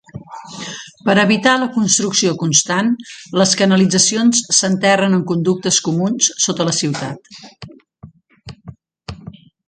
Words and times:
Per 1.07 1.13
evitar 1.23 1.51
la 1.63 1.67
construcció 1.73 2.31
constant, 2.43 2.87
les 3.41 3.51
canalitzacions 3.59 4.39
s'enterren 4.59 5.17
en 5.17 5.21
conductes 5.35 5.77
comuns 5.89 6.31
sota 6.47 6.67
la 6.69 6.73
ciutat. 6.79 7.69